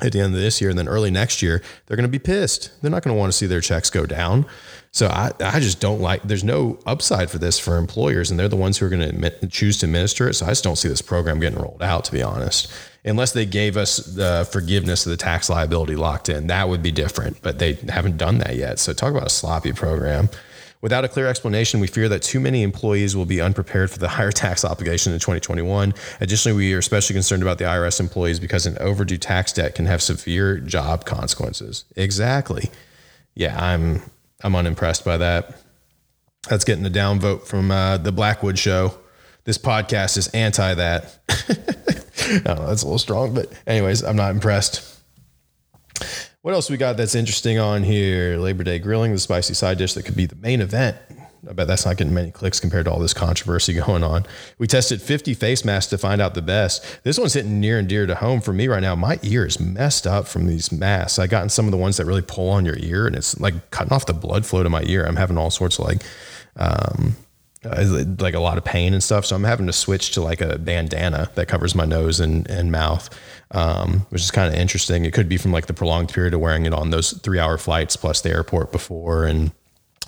[0.00, 2.18] at the end of this year and then early next year, they're going to be
[2.18, 2.70] pissed.
[2.80, 4.46] They're not going to want to see their checks go down.
[4.92, 8.48] So I, I just don't like, there's no upside for this for employers and they're
[8.48, 10.34] the ones who are going to choose to administer it.
[10.34, 12.72] So I just don't see this program getting rolled out, to be honest,
[13.04, 16.48] unless they gave us the forgiveness of the tax liability locked in.
[16.48, 18.78] That would be different, but they haven't done that yet.
[18.78, 20.28] So talk about a sloppy program.
[20.80, 24.08] Without a clear explanation, we fear that too many employees will be unprepared for the
[24.08, 25.92] higher tax obligation in 2021.
[26.20, 29.86] Additionally, we are especially concerned about the IRS employees because an overdue tax debt can
[29.86, 31.84] have severe job consequences.
[31.96, 32.70] Exactly.
[33.34, 34.02] Yeah, I'm
[34.42, 35.54] I'm unimpressed by that.
[36.48, 38.94] That's getting a downvote from uh, the Blackwood Show.
[39.44, 41.18] This podcast is anti that.
[42.30, 44.86] Know, that's a little strong, but anyways, I'm not impressed.
[46.42, 48.38] What else we got that's interesting on here?
[48.38, 50.96] Labor Day grilling, the spicy side dish that could be the main event.
[51.46, 54.24] I bet that's not getting many clicks compared to all this controversy going on.
[54.56, 57.00] We tested 50 face masks to find out the best.
[57.04, 58.94] This one's hitting near and dear to home for me right now.
[58.94, 61.18] My ear is messed up from these masks.
[61.18, 63.70] I gotten some of the ones that really pull on your ear and it's like
[63.70, 65.04] cutting off the blood flow to my ear.
[65.04, 66.02] I'm having all sorts of like,
[66.56, 67.16] um,
[67.64, 69.26] uh, like a lot of pain and stuff.
[69.26, 72.72] So I'm having to switch to like a bandana that covers my nose and, and
[72.72, 73.10] mouth
[73.52, 75.04] um, which is kind of interesting.
[75.04, 77.58] It could be from like the prolonged period of wearing it on those three hour
[77.58, 79.52] flights plus the airport before and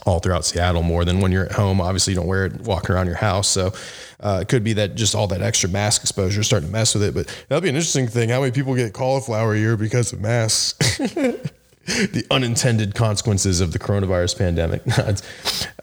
[0.05, 1.81] all throughout Seattle more than when you're at home.
[1.81, 3.49] Obviously, you don't wear it walking around your house.
[3.49, 3.73] So
[4.21, 6.95] uh, it could be that just all that extra mask exposure is starting to mess
[6.95, 7.15] with it.
[7.15, 8.29] But that'd be an interesting thing.
[8.29, 11.01] How many people get cauliflower ear because of masks?
[11.87, 14.83] the unintended consequences of the coronavirus pandemic.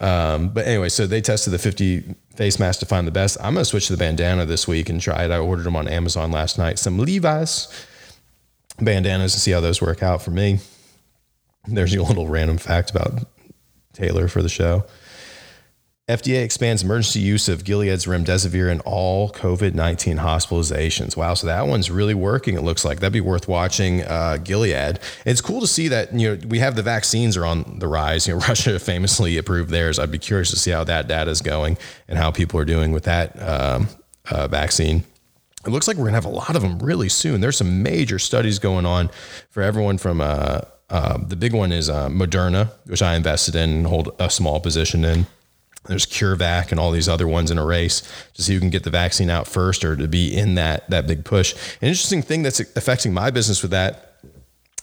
[0.00, 3.36] um, but anyway, so they tested the 50 face masks to find the best.
[3.40, 5.30] I'm going to switch to the bandana this week and try it.
[5.30, 6.78] I ordered them on Amazon last night.
[6.78, 7.68] Some Levi's
[8.80, 10.60] bandanas to see how those work out for me.
[11.66, 13.26] There's your little random fact about
[13.92, 14.84] Taylor for the show.
[16.10, 21.16] FDA expands emergency use of Gilead's remdesivir in all COVID 19 hospitalizations.
[21.16, 21.34] Wow.
[21.34, 22.98] So that one's really working, it looks like.
[22.98, 24.98] That'd be worth watching uh, Gilead.
[25.24, 28.26] It's cool to see that, you know, we have the vaccines are on the rise.
[28.26, 29.98] You know, Russia famously approved theirs.
[29.98, 32.90] I'd be curious to see how that data is going and how people are doing
[32.90, 33.88] with that um,
[34.30, 35.04] uh, vaccine.
[35.64, 37.40] It looks like we're going to have a lot of them really soon.
[37.40, 39.10] There's some major studies going on
[39.50, 43.70] for everyone from, uh, uh the big one is uh, Moderna, which I invested in
[43.70, 45.26] and hold a small position in.
[45.86, 48.02] There's CureVac and all these other ones in a race
[48.34, 51.06] to see who can get the vaccine out first or to be in that that
[51.06, 51.54] big push.
[51.80, 54.09] An interesting thing that's affecting my business with that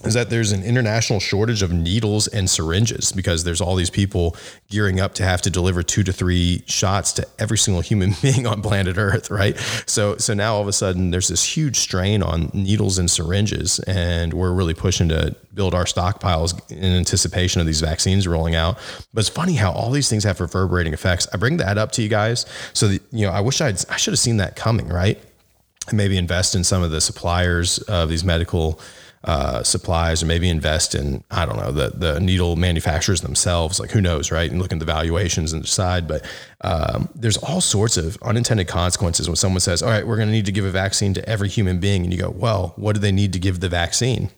[0.04, 4.36] is that there's an international shortage of needles and syringes because there's all these people
[4.70, 8.46] gearing up to have to deliver two to three shots to every single human being
[8.46, 9.58] on planet Earth, right?
[9.88, 13.80] So so now all of a sudden there's this huge strain on needles and syringes,
[13.80, 18.78] and we're really pushing to build our stockpiles in anticipation of these vaccines rolling out.
[19.14, 21.28] But it's funny how all these things have reverberating effects.
[21.34, 23.98] I bring that up to you guys so that you know I wish I'd I
[23.98, 25.20] should have seen that coming, right?
[25.88, 28.80] And maybe invest in some of the suppliers of these medical
[29.24, 33.80] uh, supplies, or maybe invest in I don't know the the needle manufacturers themselves.
[33.80, 34.50] Like who knows, right?
[34.50, 36.08] And look at the valuations and decide.
[36.08, 36.26] But
[36.62, 40.34] um, there's all sorts of unintended consequences when someone says, "All right, we're going to
[40.34, 43.00] need to give a vaccine to every human being," and you go, "Well, what do
[43.00, 44.30] they need to give the vaccine?"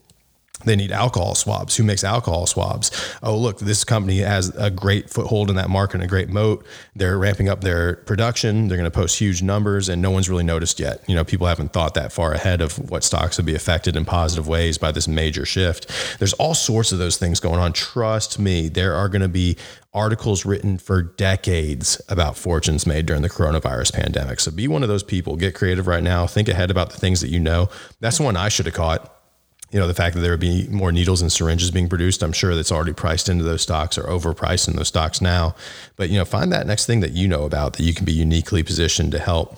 [0.65, 1.77] They need alcohol swabs.
[1.77, 2.91] Who makes alcohol swabs?
[3.23, 6.65] Oh, look, this company has a great foothold in that market and a great moat.
[6.95, 8.67] They're ramping up their production.
[8.67, 11.01] They're going to post huge numbers, and no one's really noticed yet.
[11.07, 14.03] You know, people haven't thought that far ahead of what stocks would be affected in
[14.03, 15.89] positive ways by this major shift.
[16.19, 17.71] There's all sorts of those things going on.
[17.71, 19.55] Trust me, there are going to be
[19.93, 24.39] articles written for decades about fortunes made during the coronavirus pandemic.
[24.39, 25.35] So be one of those people.
[25.35, 26.27] Get creative right now.
[26.27, 27.69] Think ahead about the things that you know.
[27.99, 29.15] That's one I should have caught
[29.71, 32.33] you know, the fact that there would be more needles and syringes being produced, I'm
[32.33, 35.55] sure that's already priced into those stocks or overpriced in those stocks now.
[35.95, 38.13] But, you know, find that next thing that you know about that you can be
[38.13, 39.57] uniquely positioned to help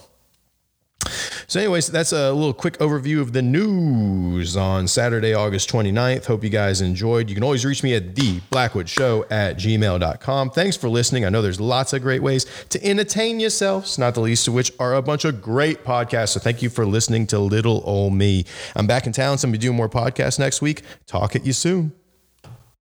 [1.48, 6.26] so, anyways, that's a little quick overview of the news on Saturday, August 29th.
[6.26, 7.30] Hope you guys enjoyed.
[7.30, 10.52] You can always reach me at the Blackwood Show at gmail.com.
[10.52, 11.26] Thanks for listening.
[11.26, 14.72] I know there's lots of great ways to entertain yourselves, not the least of which
[14.80, 16.30] are a bunch of great podcasts.
[16.30, 18.46] So, thank you for listening to Little Old Me.
[18.76, 20.84] I'm back in town, so I'm going to be doing more podcasts next week.
[21.08, 22.01] Talk at you soon.